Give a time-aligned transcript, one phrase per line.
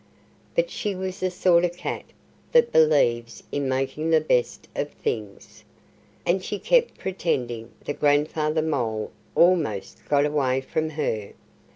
[0.55, 2.05] But she was the sort of cat
[2.53, 5.63] that believes in making the best of things.
[6.25, 11.33] And she kept pretending that Grandfather Mole almost got away from her.